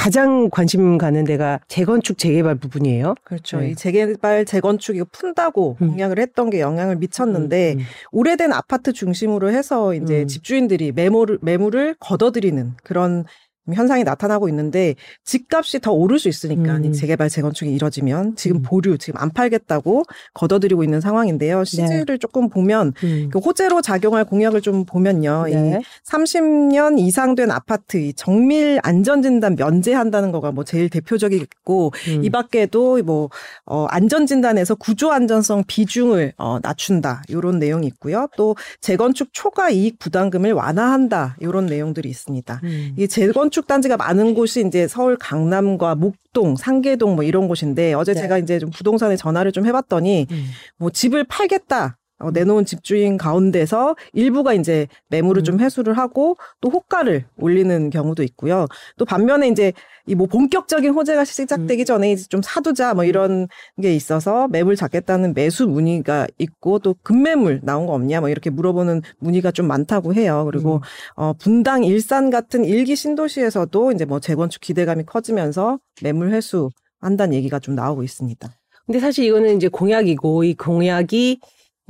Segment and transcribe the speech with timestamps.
[0.00, 3.16] 가장 관심 가는 데가 재건축 재개발 부분이에요.
[3.22, 3.60] 그렇죠.
[3.60, 3.72] 네.
[3.72, 5.88] 이 재개발 재건축 이거 푼다고 음.
[5.88, 7.84] 공약을 했던 게 영향을 미쳤는데 음, 음.
[8.10, 10.26] 오래된 아파트 중심으로 해서 이제 음.
[10.26, 13.26] 집주인들이 매물을 매물을 걷어들이는 그런
[13.72, 16.92] 현상이 나타나고 있는데 집값이 더 오를 수 있으니까 음.
[16.92, 18.62] 재개발 재건축이 이뤄지면 지금 음.
[18.62, 20.04] 보류 지금 안 팔겠다고
[20.34, 21.64] 걷어들이고 있는 상황인데요.
[21.64, 22.18] 시세를 네.
[22.18, 23.28] 조금 보면 음.
[23.32, 25.44] 그 호재로 작용할 공약을 좀 보면요.
[25.46, 25.80] 네.
[25.80, 32.24] 이 30년 이상 된 아파트 이 정밀 안전 진단 면제한다는 거가 뭐 제일 대표적이겠고 음.
[32.24, 33.28] 이 밖에도 뭐
[33.66, 38.28] 어, 안전 진단에서 구조 안전성 비중을 어, 낮춘다 이런 내용이 있고요.
[38.36, 42.60] 또 재건축 초과 이익 부담금을 완화한다 이런 내용들이 있습니다.
[42.64, 42.94] 음.
[42.96, 47.92] 이 재건 축 신축 단지가 많은 곳이 이제 서울 강남과 목동, 상계동 뭐 이런 곳인데
[47.92, 48.22] 어제 네.
[48.22, 50.46] 제가 이제 좀 부동산에 전화를 좀 해봤더니 음.
[50.78, 51.98] 뭐 집을 팔겠다.
[52.20, 55.44] 어, 내놓은 집주인 가운데서 일부가 이제 매물을 음.
[55.44, 58.66] 좀 회수를 하고 또 호가를 올리는 경우도 있고요.
[58.96, 59.72] 또 반면에 이제
[60.06, 61.84] 이 뭐 본격적인 호재가 시작되기 음.
[61.84, 63.48] 전에 이제 좀 사두자 뭐 이런
[63.80, 69.00] 게 있어서 매물 잡겠다는 매수 문의가 있고 또 급매물 나온 거 없냐 뭐 이렇게 물어보는
[69.18, 70.42] 문의가 좀 많다고 해요.
[70.50, 70.80] 그리고 음.
[71.16, 77.58] 어 분당 일산 같은 일기 신도시에서도 이제 뭐 재건축 기대감이 커지면서 매물 회수 한다는 얘기가
[77.58, 78.48] 좀 나오고 있습니다.
[78.84, 81.40] 근데 사실 이거는 이제 공약이고 이 공약이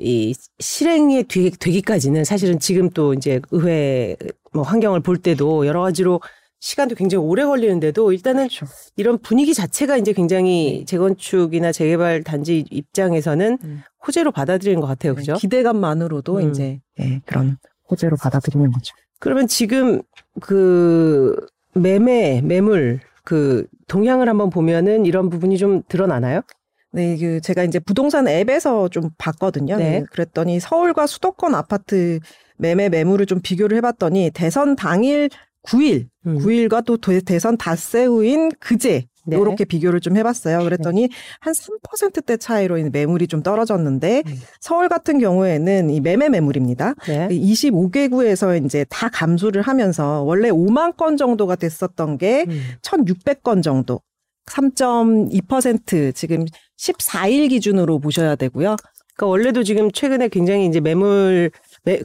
[0.01, 4.17] 이 실행이 되기까지는 사실은 지금 또 이제 의회
[4.53, 6.21] 뭐 환경을 볼 때도 여러 가지로
[6.61, 8.67] 시간도 굉장히 오래 걸리는데도 일단은 그렇죠.
[8.97, 10.85] 이런 분위기 자체가 이제 굉장히 네.
[10.85, 13.83] 재건축이나 재개발 단지 입장에서는 음.
[14.07, 15.15] 호재로 받아들이는 것 같아요.
[15.15, 15.35] 네, 그죠?
[15.35, 16.51] 기대감만으로도 음.
[16.51, 17.57] 이제 네, 그런
[17.91, 18.95] 호재로 받아들이는 거죠.
[19.19, 20.03] 그러면 지금
[20.41, 21.35] 그
[21.75, 26.43] 매매, 매물 그 동향을 한번 보면은 이런 부분이 좀 드러나나요?
[26.93, 29.77] 네, 그 제가 이제 부동산 앱에서 좀 봤거든요.
[29.77, 29.91] 네.
[30.01, 30.05] 네.
[30.11, 32.19] 그랬더니 서울과 수도권 아파트
[32.59, 35.31] 매매 매물을 좀 비교를 해봤더니 대선 당일
[35.63, 36.39] 9일, 음.
[36.39, 39.37] 9일과 또 대선 닷새 후인 그제 네.
[39.37, 40.65] 이렇게 비교를 좀 해봤어요.
[40.65, 41.09] 그랬더니 네.
[41.41, 44.35] 한 3%대 차이로 매물이 좀 떨어졌는데 음.
[44.61, 46.95] 서울 같은 경우에는 이 매매 매물입니다.
[47.07, 47.29] 네.
[47.29, 52.61] 25개구에서 이제 다 감소를 하면서 원래 5만 건 정도가 됐었던 게 음.
[52.83, 54.01] 1,600건 정도.
[54.51, 56.45] 3.2% 지금
[56.79, 58.77] 14일 기준으로 보셔야 되고요.
[59.15, 61.51] 그러니까 원래도 지금 최근에 굉장히 이제 매물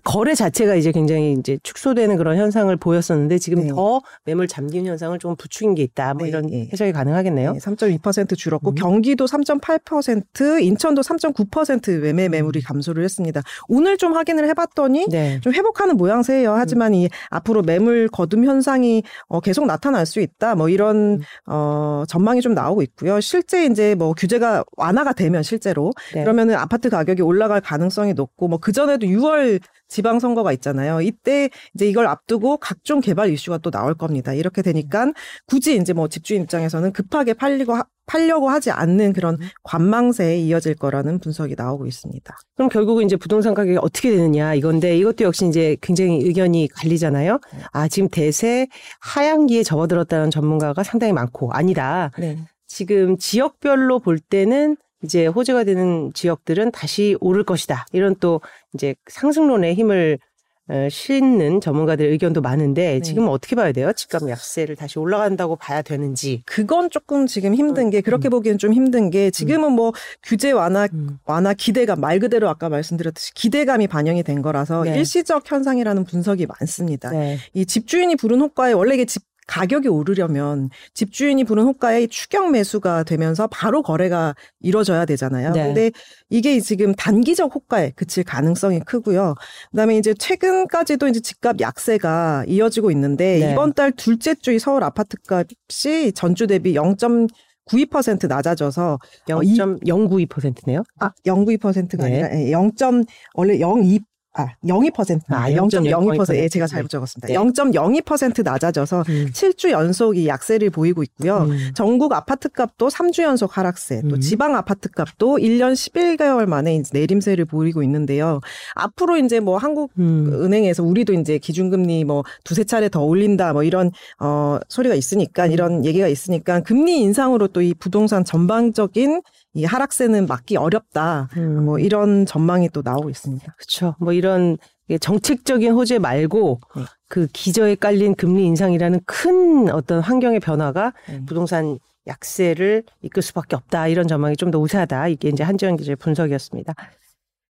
[0.03, 3.67] 거래 자체가 이제 굉장히 이제 축소되는 그런 현상을 보였었는데 지금 네.
[3.69, 6.13] 더 매물 잠긴 현상을 조금 부추긴 게 있다.
[6.13, 6.29] 뭐 네.
[6.29, 6.69] 이런 네.
[6.71, 7.53] 해석이 가능하겠네요.
[7.53, 7.59] 네.
[7.59, 8.75] 3.2% 줄었고 음.
[8.75, 12.61] 경기도 3.8%, 인천도 3.9% 매매 매물이 음.
[12.65, 13.41] 감소를 했습니다.
[13.67, 15.39] 오늘 좀 확인을 해봤더니 네.
[15.41, 16.53] 좀 회복하는 모양새예요.
[16.53, 16.95] 하지만 음.
[16.95, 20.55] 이 앞으로 매물 거둠 현상이 어, 계속 나타날 수 있다.
[20.55, 21.19] 뭐 이런 음.
[21.45, 23.19] 어, 전망이 좀 나오고 있고요.
[23.21, 26.23] 실제 이제 뭐 규제가 완화가 되면 실제로 네.
[26.23, 31.01] 그러면은 아파트 가격이 올라갈 가능성이 높고 뭐 그 전에도 6월 지방선거가 있잖아요.
[31.01, 34.33] 이때 이제 이걸 앞두고 각종 개발 이슈가 또 나올 겁니다.
[34.33, 35.11] 이렇게 되니까
[35.45, 39.47] 굳이 이제 뭐 집주인 입장에서는 급하게 팔리고 하, 팔려고 하지 않는 그런 음.
[39.63, 42.35] 관망세에 이어질 거라는 분석이 나오고 있습니다.
[42.55, 47.39] 그럼 결국은 이제 부동산 가격이 어떻게 되느냐 이건데 이것도 역시 이제 굉장히 의견이 갈리잖아요.
[47.53, 47.59] 네.
[47.71, 48.67] 아, 지금 대세
[49.01, 52.11] 하향기에 접어들었다는 전문가가 상당히 많고 아니다.
[52.17, 52.37] 네.
[52.67, 57.85] 지금 지역별로 볼 때는 이제 호재가 되는 지역들은 다시 오를 것이다.
[57.93, 58.41] 이런 또
[58.73, 60.19] 이제 상승론의 힘을
[60.67, 63.01] 어, 싣는 전문가들 의견도 많은데 네.
[63.01, 63.93] 지금 어떻게 봐야 돼요?
[63.93, 66.41] 집값 약세를 다시 올라간다고 봐야 되는지.
[66.45, 68.31] 그건 조금 지금 힘든 게 그렇게 음.
[68.31, 71.19] 보기엔 좀 힘든 게 지금은 뭐 규제 완화 음.
[71.25, 74.97] 완화 기대감 말 그대로 아까 말씀드렸듯이 기대감이 반영이 된 거라서 네.
[74.97, 77.11] 일시적 현상이라는 분석이 많습니다.
[77.11, 77.37] 네.
[77.53, 83.47] 이 집주인이 부른 호가에 원래 이게 집 가격이 오르려면 집주인이 부른 호가의 추격 매수가 되면서
[83.47, 85.51] 바로 거래가 이루어져야 되잖아요.
[85.51, 85.63] 네.
[85.63, 85.91] 근데
[86.29, 89.35] 이게 지금 단기적 호가에 그칠 가능성이 크고요.
[89.71, 93.51] 그다음에 이제 최근까지도 이제 집값 약세가 이어지고 있는데 네.
[93.51, 100.83] 이번 달 둘째 주의 서울 아파트 값이 전주 대비 0.92% 낮아져서 0.092%네요?
[100.99, 102.23] 아, 0.92%가 네.
[102.23, 102.65] 아니라 0.
[102.65, 103.03] 예,
[103.35, 104.01] 원래 0.2
[104.37, 105.21] 아, 02%.
[105.29, 106.35] 아, 0.02%.
[106.35, 107.27] 예, 제가 잘못 적었습니다.
[107.27, 107.33] 네.
[107.33, 109.27] 0.02% 낮아져서 음.
[109.33, 111.47] 7주 연속 이 약세를 보이고 있고요.
[111.49, 111.71] 음.
[111.75, 114.19] 전국 아파트 값도 3주 연속 하락세, 또 음.
[114.21, 118.39] 지방 아파트 값도 1년 11개월 만에 이제 내림세를 보이고 있는데요.
[118.75, 120.89] 앞으로 이제 뭐 한국 은행에서 음.
[120.89, 125.51] 우리도 이제 기준금리 뭐 두세 차례 더 올린다 뭐 이런 어 소리가 있으니까 음.
[125.51, 129.21] 이런 얘기가 있으니까 금리 인상으로 또 이 부동산 전방적인
[129.55, 131.29] 이 하락세는 막기 어렵다.
[131.37, 131.65] 음.
[131.65, 133.55] 뭐 이런 전망이 또 나오고 있습니다.
[133.57, 133.95] 그렇죠.
[133.99, 134.57] 뭐 이런
[134.99, 136.83] 정책적인 호재 말고 네.
[137.07, 141.21] 그 기저에 깔린 금리 인상이라는 큰 어떤 환경의 변화가 네.
[141.25, 143.87] 부동산 약세를 이끌 수밖에 없다.
[143.87, 145.07] 이런 전망이 좀 더 우세하다.
[145.07, 146.73] 이게 이제 한지원 기자의 분석이었습니다.